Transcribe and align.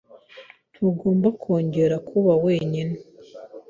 Ntugomba 0.73 1.27
kongera 1.41 1.95
kuba 2.07 2.33
wenyine. 2.43 2.95